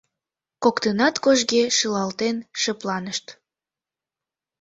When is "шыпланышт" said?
2.61-3.25